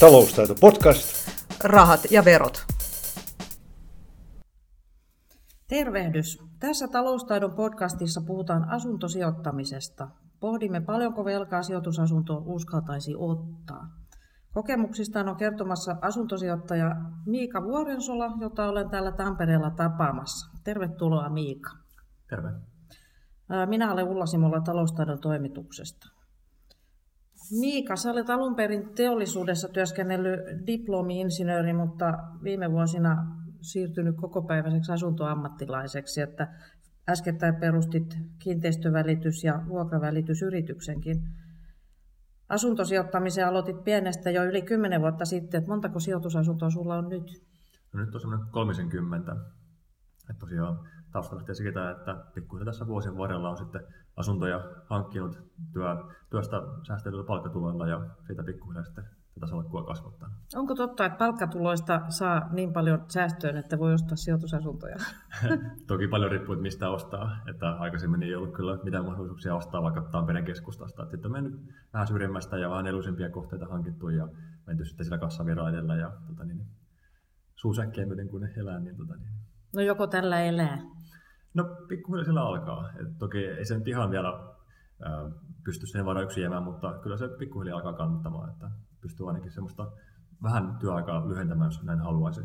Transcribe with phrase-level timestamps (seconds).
[0.00, 1.28] Taloustaito podcast.
[1.64, 2.64] Rahat ja verot.
[5.68, 6.38] Tervehdys.
[6.60, 10.08] Tässä Taloustaidon podcastissa puhutaan asuntosijoittamisesta.
[10.40, 13.88] Pohdimme paljonko velkaa sijoitusasuntoon uskaltaisi ottaa.
[14.54, 20.50] Kokemuksistaan on kertomassa asuntosijoittaja Miika Vuorensola, jota olen täällä Tampereella tapaamassa.
[20.64, 21.70] Tervetuloa Miika.
[22.30, 22.48] Terve.
[23.66, 26.13] Minä olen Ulla Simola taloustaidon toimituksesta.
[27.50, 33.16] Miika, sä olet alun perin teollisuudessa työskennellyt diplomi-insinööri, mutta viime vuosina
[33.60, 36.48] siirtynyt kokopäiväiseksi asuntoammattilaiseksi, että
[37.08, 41.22] äskettäin perustit kiinteistövälitys- ja vuokravälitysyrityksenkin.
[42.48, 45.58] Asuntosijoittamisen aloitit pienestä jo yli 10 vuotta sitten.
[45.58, 47.42] Että montako sijoitusasuntoa sulla on nyt?
[47.92, 49.32] No nyt on semmoinen 30.
[50.30, 50.78] Että tosiaan
[51.12, 53.80] tausta lähtee siitä, että pikkuhiljaa tässä vuosien varrella on sitten
[54.16, 55.38] asuntoja hankkinut
[55.72, 55.96] työ,
[56.30, 60.30] työstä säästetyllä palkkatuloilla ja siitä pikkuhiljaa sitten tätä salkkua kasvattaa.
[60.54, 64.96] Onko totta, että palkkatuloista saa niin paljon säästöön, että voi ostaa sijoitusasuntoja?
[65.86, 67.36] Toki paljon riippuu, että mistä ostaa.
[67.50, 71.02] Että aikaisemmin ei ollut kyllä mitään mahdollisuuksia ostaa vaikka Tampereen keskustasta.
[71.02, 71.60] Että sitten on mennyt
[71.92, 74.28] vähän syrjemmästä ja vähän edullisimpia kohteita hankittu ja
[74.66, 76.66] menty sitten sillä kassavirra edellä ja tota niin,
[77.54, 78.80] suusäkkiä myöten kun ne elää.
[78.80, 79.30] Niin, tota niin.
[79.74, 80.78] No joko tällä elää?
[81.54, 82.90] No pikkuhiljaa sillä alkaa.
[83.00, 85.30] Et toki ei se nyt ihan vielä ää,
[85.64, 89.92] pysty sen varaa yksin jäämään, mutta kyllä se pikkuhiljaa alkaa kannattamaan, että pystyy ainakin semmoista
[90.42, 92.40] vähän työaikaa lyhentämään, jos näin haluaisi.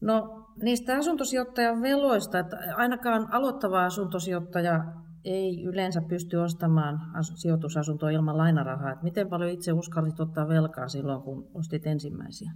[0.00, 4.84] No niistä asuntosijoittajan veloista, että ainakaan aloittava asuntosijoittaja
[5.24, 7.00] ei yleensä pysty ostamaan
[7.34, 8.92] sijoitusasuntoa ilman lainarahaa.
[8.92, 12.52] Että miten paljon itse uskallit ottaa velkaa silloin, kun ostit ensimmäisiä?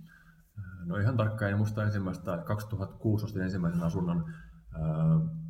[0.85, 2.39] No ihan tarkkaan en muista ensimmäistä.
[2.39, 4.25] 2006 ostin ensimmäisen asunnon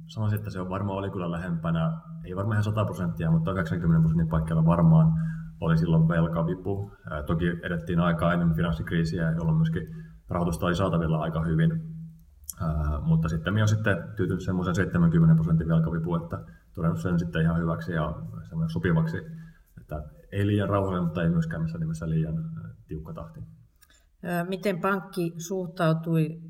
[0.07, 4.01] sanoisin, että se on varmaan oli kyllä lähempänä, ei varmaan ihan 100 prosenttia, mutta 80
[4.01, 5.13] prosentin paikkeilla varmaan
[5.61, 6.93] oli silloin velkavipu.
[7.27, 9.83] Toki edettiin aikaa ennen finanssikriisiä, jolloin myöskin
[10.29, 11.97] rahoitusta oli saatavilla aika hyvin.
[13.03, 16.45] Mutta sitten minä olen sitten tyytynyt semmoisen 70 prosentin velkavipu, että
[16.75, 18.15] todennut sen sitten ihan hyväksi ja
[18.73, 19.17] sopivaksi,
[19.81, 22.45] että ei liian rauhallinen, mutta ei myöskään missään nimessä liian
[22.89, 23.41] tiukka tahti.
[24.49, 26.41] Miten pankki suhtautui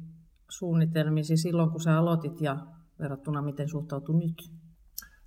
[0.49, 2.57] suunnitelmisi silloin, kun sä aloitit ja
[2.99, 4.35] verrattuna miten suhtautuu nyt?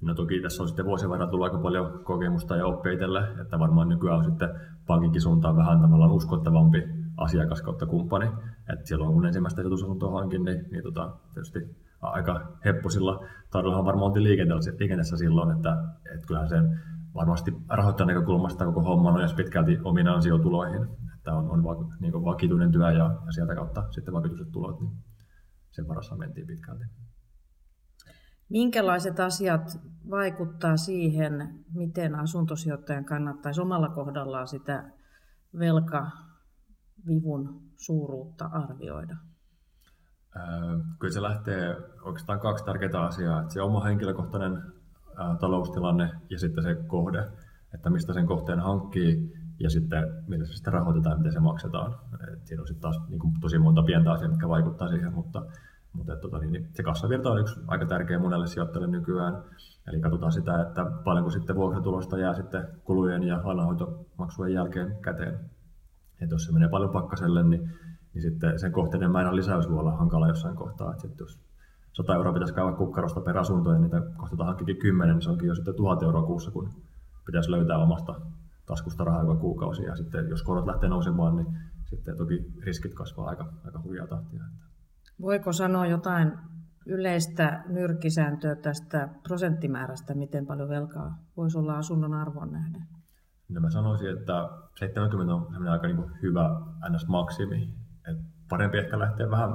[0.01, 3.59] No toki tässä on sitten vuosien varrella tullut aika paljon kokemusta ja oppia itselle, että
[3.59, 4.49] varmaan nykyään on sitten
[4.87, 6.83] pankinkin suuntaan vähän tavallaan uskottavampi
[7.17, 8.25] asiakas kautta kumppani.
[8.73, 11.59] Että silloin kun ensimmäistä sijoitusasuntoa hankin, niin, niin tota, tietysti
[12.01, 15.77] aika hepposilla taidollahan varmaan oltiin liikenteessä, liikenteessä silloin, että,
[16.13, 16.79] että kyllähän sen
[17.15, 20.87] varmasti rahoittajan näkökulmasta koko homma on pitkälti omiin ansiotuloihin.
[21.15, 24.91] Että on, on niin vakituinen työ ja, ja sieltä kautta sitten vakituiset tulot, niin
[25.79, 26.83] sen varassa mentiin pitkälti.
[28.49, 29.79] Minkälaiset asiat
[30.09, 34.91] vaikuttaa siihen, miten asuntosijoittajan kannattaisi omalla kohdallaan sitä
[35.59, 39.15] velkavivun suuruutta arvioida?
[40.99, 43.41] Kyllä se lähtee oikeastaan kaksi tärkeää asiaa.
[43.41, 44.61] Että se oma henkilökohtainen
[45.39, 47.31] taloustilanne ja sitten se kohde,
[47.73, 51.95] että mistä sen kohteen hankkii ja sitten millä se sitten rahoitetaan ja miten se maksetaan.
[52.33, 55.45] Et siinä on sitten taas niin kuin, tosi monta pientä asiaa, mitkä vaikuttaa siihen, mutta
[55.93, 59.43] mutta tota, niin, niin, se kassavirta on yksi aika tärkeä monelle sijoittajalle nykyään.
[59.87, 65.39] Eli katsotaan sitä, että paljonko sitten vuokratulosta jää sitten kulujen ja lainanhoitomaksujen jälkeen käteen.
[66.21, 67.69] Et jos se menee paljon pakkaselle, niin,
[68.13, 70.93] niin sitten sen kohteiden määrän lisäys voi olla hankala jossain kohtaa.
[71.05, 71.39] Et jos
[71.93, 75.47] 100 euroa pitäisi käydä kukkarosta per asunto ja niitä kohteita hankkikin 10, niin se onkin
[75.47, 76.69] jo sitten 1000 euroa kuussa, kun
[77.25, 78.15] pitäisi löytää omasta
[78.65, 79.83] taskusta rahaa joka kuukausi.
[79.83, 81.47] Ja sitten jos korot lähtee nousemaan, niin
[81.85, 84.43] sitten toki riskit kasvaa aika, aika hurjaa tahtia.
[85.21, 86.31] Voiko sanoa jotain
[86.85, 92.81] yleistä nyrkkisääntöä tästä prosenttimäärästä, miten paljon velkaa voisi olla asunnon arvon nähden?
[93.49, 97.73] No mä sanoisin, että 70 on aika niin hyvä NS-maksimi.
[98.11, 98.17] Et
[98.49, 99.49] parempi ehkä lähteä vähän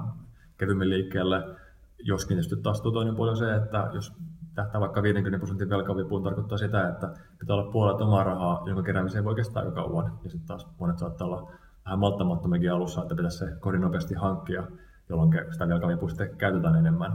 [0.58, 1.56] kevyemmin liikkeelle,
[1.98, 4.12] joskin tietysti taas toinen puoli on se, että jos
[4.54, 9.24] tähtää vaikka 50 prosentin velkavipuun, tarkoittaa sitä, että pitää olla puolet omaa rahaa, jonka keräämiseen
[9.24, 10.18] voi kestää aika kauan.
[10.24, 11.52] Ja sitten taas monet saattaa olla
[11.84, 14.66] vähän malttamattomikin alussa, että pitäisi se kodin nopeasti hankkia
[15.08, 17.12] jolloin sitä velkavipua sitten käytetään enemmän.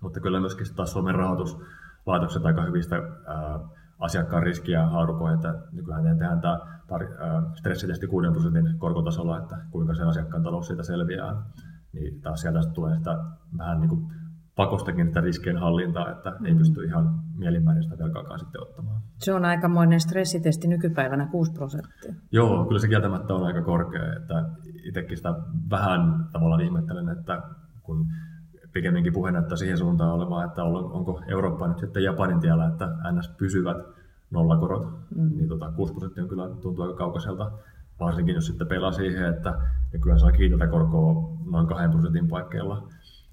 [0.00, 3.60] Mutta kyllä myöskin taas Suomen rahoituslaitokset aika hyvistä ää,
[3.98, 6.58] asiakkaan riskiä haarukoi, että nykyään tehdään tämä
[6.88, 11.42] tar- ää, stressitesti 6 prosentin korkotasolla, että kuinka se asiakkaan talous siitä selviää.
[11.92, 13.18] Niin taas sieltä tulee sitä
[13.58, 14.06] vähän niin kuin
[14.56, 16.46] pakostakin sitä riskien hallintaa, että mm.
[16.46, 19.02] ei pysty ihan mielimmäinen sitä velkaakaan sitten ottamaan.
[19.18, 22.14] Se on aikamoinen stressitesti nykypäivänä 6 prosenttia.
[22.32, 24.12] Joo, kyllä se kieltämättä on aika korkea.
[24.16, 24.44] Että
[24.84, 25.34] itsekin sitä
[25.70, 27.42] vähän tavallaan ihmettelen, että
[27.82, 28.06] kun
[28.72, 33.28] pikemminkin puhe näyttää siihen suuntaan olemaan, että onko Eurooppa nyt sitten Japanin tiellä, että NS
[33.28, 33.76] pysyvät
[34.30, 35.36] nollakorot, mm.
[35.36, 37.50] niin tota 6 prosenttia on kyllä tuntuu aika kaukaiselta
[38.00, 39.58] varsinkin jos sitten pelaa siihen, että
[39.92, 42.88] nykyään saa kiinteätä korkoa noin 2 prosentin paikkeilla.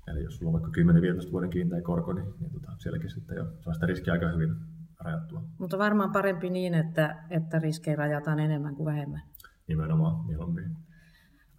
[0.07, 0.81] Eli jos sulla on vaikka
[1.27, 4.55] 10-15 vuoden kiinteä korko, niin, niin tota, sielläkin sitten jo saa sitä riskiä aika hyvin
[4.99, 5.43] rajattua.
[5.57, 9.21] Mutta varmaan parempi niin, että, että riskejä rajataan enemmän kuin vähemmän.
[9.67, 10.75] Nimenomaan, mieluummin.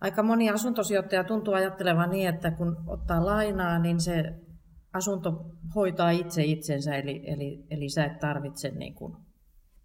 [0.01, 4.35] Aika moni asuntosijoittaja tuntuu ajattelevan niin, että kun ottaa lainaa, niin se
[4.93, 9.17] asunto hoitaa itse itsensä, eli, eli, eli sä et tarvitse niin kuin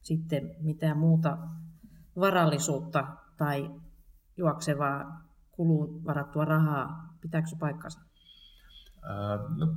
[0.01, 1.37] sitten mitään muuta
[2.19, 3.71] varallisuutta tai
[4.37, 5.21] juoksevaa
[5.51, 7.17] kuluun varattua rahaa.
[7.21, 7.99] Pitääkö se paikkansa?
[9.57, 9.67] No,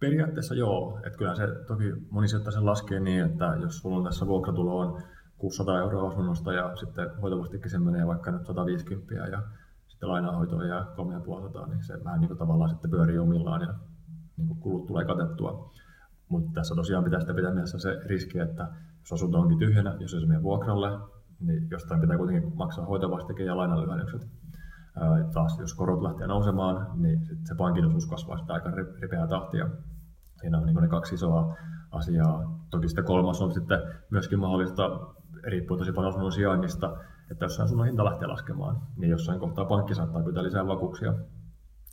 [0.00, 1.00] periaatteessa joo.
[1.06, 5.02] Että kyllä se toki moni sen laskee niin, että jos sulla on tässä vuokratulo on
[5.38, 9.42] 600 euroa asunnosta ja sitten hoitovastikin se menee vaikka nyt 150 ja
[9.86, 13.74] sitten lainahoitoa ja 3500, niin se vähän niin kuin tavallaan sitten pyörii omillaan ja
[14.36, 15.72] niin kuin kulut tulee katettua.
[16.28, 18.68] Mutta tässä tosiaan pitää sitä pitää mielessä se riski, että
[19.00, 20.98] jos asunto onkin tyhjänä, jos se menee vuokralle,
[21.40, 24.28] niin jostain pitää kuitenkin maksaa hoitovastikin ja lainanlyhennykset.
[25.34, 29.68] Taas jos korot lähtee nousemaan, niin sit se pankin osuus kasvaa sitä aika ripeää tahtia.
[30.40, 31.56] Siinä on niin ne kaksi isoa
[31.90, 32.60] asiaa.
[32.70, 33.78] Toki sitten kolmas on sitten
[34.10, 34.82] myöskin mahdollista,
[35.44, 36.96] riippuu tosi paljon asunnon sijainnista,
[37.30, 41.14] että jos asunnon hinta lähtee laskemaan, niin jossain kohtaa pankki saattaa pyytää lisää vakuuksia.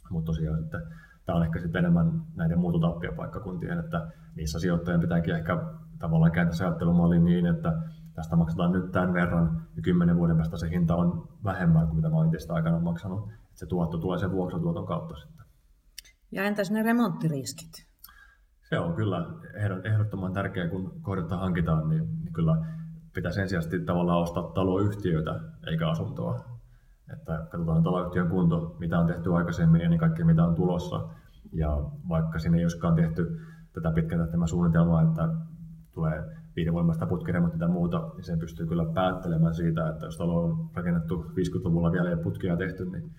[0.09, 0.81] Mutta tosiaan sitten
[1.25, 5.57] tämä on ehkä sitten enemmän näiden muutotappiopaikkakuntien, että niissä sijoittajien pitääkin ehkä
[5.99, 7.73] tavallaan kääntää se ajattelumalli niin, että
[8.15, 12.09] tästä maksetaan nyt tämän verran ja kymmenen vuoden päästä se hinta on vähemmän kuin mitä
[12.09, 13.29] mä olin aikana maksanut.
[13.29, 15.45] Että se tuotto tulee sen vuokratuoton kautta sitten.
[16.31, 17.87] Ja entäs ne remonttiriskit?
[18.69, 19.25] Se on kyllä
[19.83, 22.65] ehdottoman tärkeää, kun kohdetta hankitaan, niin, niin kyllä
[23.13, 26.45] pitäisi ensisijaisesti tavallaan ostaa taloyhtiöitä eikä asuntoa.
[27.13, 31.07] Että katsotaan taloyhtiön kunto, mitä on tehty aikaisemmin ja niin kaikki mitä on tulossa.
[31.53, 33.39] Ja vaikka sinne ei olisikaan tehty
[33.73, 35.29] tätä pitkän suunnitelmaa, että
[35.93, 40.43] tulee viiden voimasta putkiremontti tai muuta, niin sen pystyy kyllä päättelemään siitä, että jos talo
[40.43, 43.11] on rakennettu 50-luvulla vielä ja putkia tehty, niin...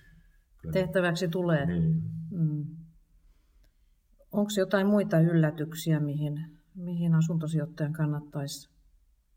[0.61, 1.65] Kyllä Tehtäväksi tulee.
[1.65, 2.01] Niin.
[2.31, 2.65] Mm.
[4.31, 6.45] Onko jotain muita yllätyksiä, mihin,
[6.75, 8.69] mihin asuntosijoittajan kannattaisi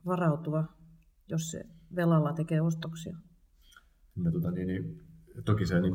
[0.07, 0.65] varautua,
[1.29, 1.65] jos se
[1.97, 3.17] velalla tekee ostoksia?
[4.17, 5.01] No, tuota, niin, niin,
[5.45, 5.93] toki se niin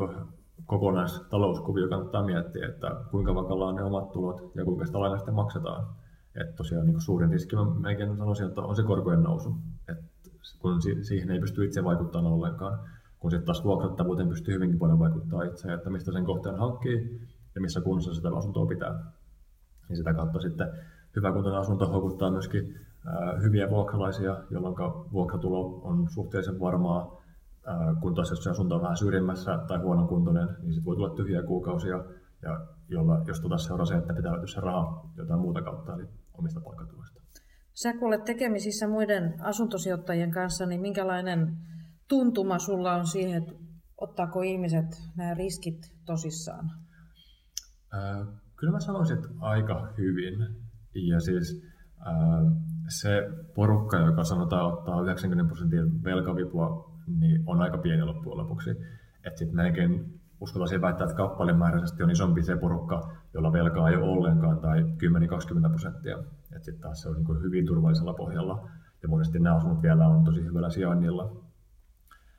[0.66, 5.34] kokonaistalouskuvio kannattaa miettiä, että kuinka vakalla on ne omat tulot ja kuinka sitä lainaa sitten
[5.34, 5.96] maksetaan.
[6.42, 9.56] Että tosiaan niin suurin riski mä melkein sanoisin, että on se korkojen nousu.
[9.88, 9.98] Et
[10.60, 12.80] kun siihen ei pysty itse vaikuttamaan ollenkaan.
[13.20, 17.62] Kun sitten taas vuokrattavuuteen pystyy hyvinkin paljon vaikuttaa itse, että mistä sen kohteen hankkii ja
[17.62, 19.12] missä kunnossa sitä asuntoa pitää.
[19.90, 20.68] Niin sitä kautta sitten
[21.16, 22.80] hyvä kuntoinen asunto houkuttaa myöskin
[23.42, 24.76] hyviä vuokralaisia, jolloin
[25.12, 27.22] vuokratulo on suhteellisen varmaa,
[28.02, 31.44] kun taas jos se asunto on vähän syrjimmässä tai huonokuntoinen, niin sitten voi tulla tyhjiä
[31.44, 32.04] kuukausia,
[32.42, 32.60] ja
[32.90, 36.62] jolla, jos tuota seuraa se, että pitää löytyä se raha jotain muuta kautta, eli omista
[36.62, 37.22] palkkatuloista.
[37.74, 41.58] Sä kun olet tekemisissä muiden asuntosijoittajien kanssa, niin minkälainen
[42.08, 43.54] tuntuma sulla on siihen, että
[43.98, 44.86] ottaako ihmiset
[45.16, 46.72] nämä riskit tosissaan?
[47.94, 50.34] Äh, kyllä mä sanoisin, että aika hyvin.
[50.96, 51.64] Ja siis
[52.08, 52.54] äh,
[52.88, 53.10] se
[53.56, 58.70] porukka, joka sanotaan ottaa 90 prosentin velkavipua, niin on aika pieni loppujen lopuksi.
[59.26, 64.06] Että sitten melkein uskaltaisin väittää, että kappalemääräisesti on isompi se porukka, jolla velkaa ei ole
[64.06, 66.18] ollenkaan tai 10-20 prosenttia.
[66.62, 68.70] Sitten taas se on niin hyvin turvallisella pohjalla.
[69.04, 71.36] Ja monesti nämä asunnot vielä on tosi hyvällä sijainnilla.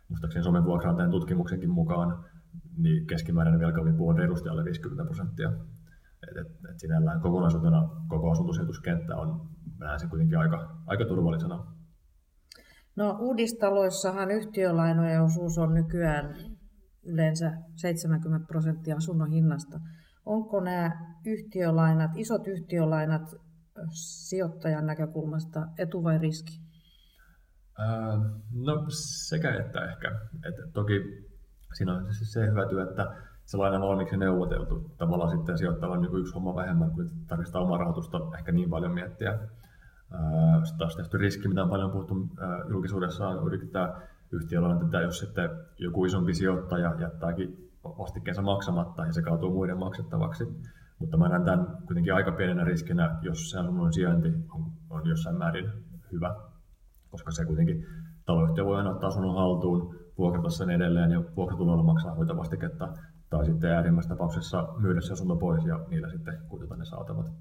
[0.08, 2.24] Muistaakseni Suomen vuokranantajan tutkimuksenkin mukaan
[2.76, 5.52] niin keskimääräinen velkavipu on reilusti alle 50 prosenttia.
[6.28, 9.40] Et, et, et sinällään kokonaisuutena koko asuntosijoituskenttä on,
[9.78, 11.66] näen sen kuitenkin aika, aika turvallisena.
[12.96, 16.36] No uudistaloissahan yhtiölainojen osuus on nykyään
[17.06, 19.80] yleensä 70 prosenttia asunnon hinnasta.
[20.26, 23.34] Onko nämä yhtiölainat, isot yhtiölainat
[24.28, 26.66] sijoittajan näkökulmasta etu vai riski?
[28.52, 28.84] no
[29.28, 30.08] sekä että ehkä.
[30.48, 31.26] Et toki
[31.74, 34.94] siinä on siis se hyöty, että se laina on valmiiksi neuvoteltu.
[34.98, 38.94] Tavallaan sitten sijoittajalla on niin yksi homma vähemmän kuin tarvitsee omaa rahoitusta ehkä niin paljon
[38.94, 39.38] miettiä.
[40.64, 42.28] Sitten taas tehty riski, mitä on paljon puhuttu
[42.70, 44.00] julkisuudessa, on yrittää
[44.32, 50.44] yhtiöllä tätä, jos sitten joku isompi sijoittaja jättääkin vastikkeensa maksamatta ja se kaatuu muiden maksettavaksi.
[50.98, 55.38] Mutta mä näen tämän kuitenkin aika pienenä riskinä, jos se asunnon sijainti on, on jossain
[55.38, 55.70] määrin
[56.12, 56.36] hyvä,
[57.10, 57.86] koska se kuitenkin
[58.24, 62.88] taloyhtiö voi aina ottaa asunnon haltuun, vuokrata sen edelleen ja vuokratulolla maksaa hoitovastiketta,
[63.30, 67.32] tai sitten äärimmäisessä tapauksessa myydä se asunto pois ja niillä sitten kuitata ne saatavat.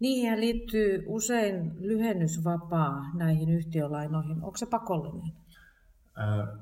[0.00, 4.44] Niihin liittyy usein lyhennysvapaa näihin yhtiölainoihin.
[4.44, 5.32] Onko se pakollinen?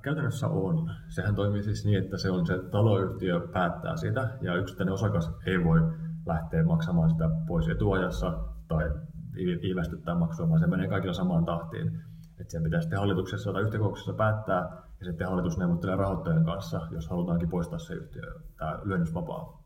[0.02, 0.90] Käytännössä on.
[1.08, 5.64] Sehän toimii siis niin, että se on se taloyhtiö päättää sitä ja yksittäinen osakas ei
[5.64, 5.80] voi
[6.26, 8.90] lähteä maksamaan sitä pois etuajassa tai
[9.34, 12.00] viivästyttää maksua, vaan se menee kaikilla samaan tahtiin.
[12.40, 17.08] Että sen pitää sitten hallituksessa tai yhtiökokouksessa päättää, ja sitten hallitus neuvottelee rahoittajien kanssa, jos
[17.08, 18.22] halutaankin poistaa se yhtiö,
[18.58, 19.64] tämä lyhennysvapaa.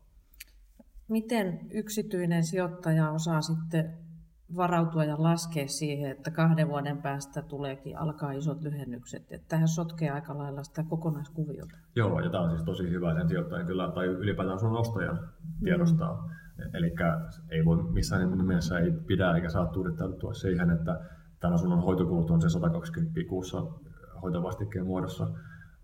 [1.07, 3.97] Miten yksityinen sijoittaja osaa sitten
[4.55, 9.31] varautua ja laskea siihen, että kahden vuoden päästä tuleekin alkaa isot lyhennykset.
[9.31, 11.75] Että tähän sotkee aika lailla sitä kokonaiskuviota.
[11.95, 15.19] Joo, ja tämä on siis tosi hyvä sen sijoittajan kyllä, tai ylipäätään sun ostajan
[15.63, 16.13] tiedostaa.
[16.13, 16.29] Mm.
[16.73, 16.95] Eli
[17.49, 20.99] ei voi missään nimessä ei pidä eikä saa tuudittautua siihen, että
[21.39, 23.63] tämän asunnon hoitokulut on se 120 kuussa
[24.21, 25.27] hoitovastikkeen muodossa,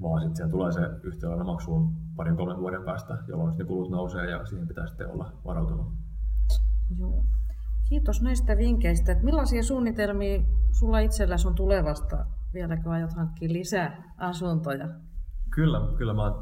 [0.02, 4.30] vaan sitten siellä tulee se yhtiölainen maksuun parin kolmen vuoden päästä, jolloin sitten kulut nousee
[4.30, 5.88] ja siihen pitää sitten olla varautunut.
[7.00, 7.24] Joo.
[7.90, 9.12] Kiitos näistä vinkkeistä.
[9.12, 12.26] Että millaisia suunnitelmia sulla itselläsi on tulevasta?
[12.54, 14.88] Vieläkö aiot hankkia lisää asuntoja?
[15.50, 16.34] Kyllä, kyllä mä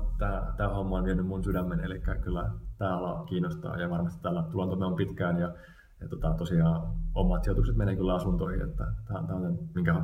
[0.57, 4.85] tämä homma on vienyt mun sydämen, eli kyllä tämä ala kiinnostaa ja varmasti täällä tulantomme
[4.85, 5.53] on pitkään ja,
[6.01, 10.01] ja tota, tosiaan omat sijoitukset menee kyllä asuntoihin, että tämä on tämmöinen, minkä,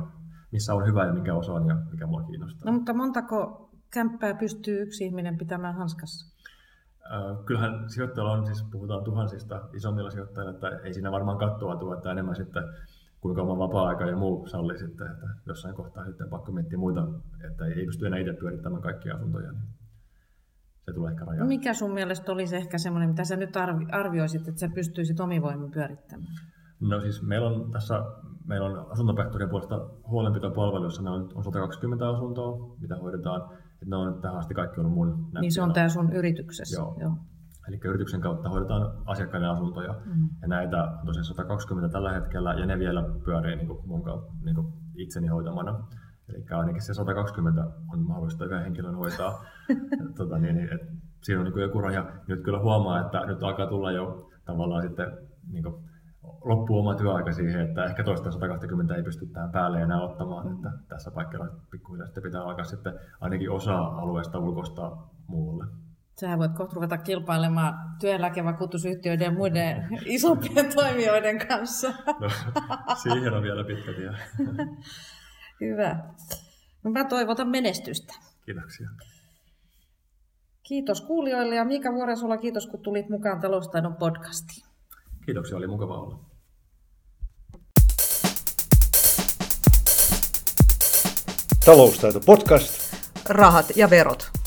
[0.52, 2.70] missä on hyvä ja mikä osaan ja mikä mua kiinnostaa.
[2.70, 6.39] No mutta montako kämppää pystyy yksi ihminen pitämään hanskassa?
[7.46, 12.10] Kyllähän sijoittajilla on, siis puhutaan tuhansista isommilla sijoittajilla, että ei siinä varmaan kattoa tuo, että
[12.10, 12.62] enemmän sitten
[13.20, 17.06] kuinka oma vapaa-aika ja muu salli sitten, että jossain kohtaa sitten pakko miettiä muita,
[17.50, 19.62] että ei pysty enää itse pyörittämään kaikkia asuntoja, niin
[20.84, 21.48] se tulee ehkä rajaan.
[21.48, 23.56] Mikä sun mielestä olisi ehkä semmoinen, mitä sä nyt
[23.92, 26.34] arvioisit, että sä pystyisit omivoimin pyörittämään?
[26.80, 28.04] No siis meillä on tässä,
[28.46, 33.50] meillä on asuntopehtorien puolesta huolenpitopalveluissa, meillä on 120 asuntoa, mitä hoidetaan
[33.86, 35.40] ne on tähän asti kaikki ollut mun näppillä.
[35.40, 36.80] Niin se on tämä sun yrityksessä.
[36.80, 36.96] Joo.
[37.00, 37.12] Joo.
[37.68, 39.94] Eli yrityksen kautta hoidetaan asiakkaiden asuntoja.
[40.04, 40.28] Mm.
[40.42, 44.32] Ja näitä on tosiaan 120 tällä hetkellä, ja ne vielä pyörii niin kuin mun kautta,
[44.44, 45.88] niin kuin itseni hoitamana.
[46.28, 49.44] Eli ainakin se 120 on mahdollista yhden henkilön hoitaa.
[50.16, 50.80] tota, niin, niin, et
[51.22, 52.12] siinä on niin joku raja.
[52.28, 55.06] Nyt kyllä huomaa, että nyt alkaa tulla jo tavallaan sitten
[55.52, 55.89] niin kuin
[56.44, 60.54] loppuu oma työaika siihen, että ehkä toista 120 ei pysty tähän päälle enää ottamaan, mm.
[60.54, 65.64] että tässä paikalla pikkuhiljaa sitten pitää alkaa sitten ainakin osa alueesta ulkoistaa muulle.
[66.20, 71.88] Sähän voit kohta ruveta kilpailemaan työeläkevakuutusyhtiöiden ja muiden isompien toimijoiden kanssa.
[72.20, 72.28] No,
[73.02, 74.10] siihen on vielä pitkä tie.
[75.60, 75.96] Hyvä.
[76.84, 78.14] No mä toivotan menestystä.
[78.46, 78.88] Kiitoksia.
[80.62, 84.66] Kiitos kuulijoille ja Mika Vuorensola, kiitos kun tulit mukaan Taloustaidon podcastiin.
[85.26, 86.29] Kiitoksia, oli mukava olla.
[91.64, 92.96] Taloustaito podcast.
[93.28, 94.39] Rahat ja verot.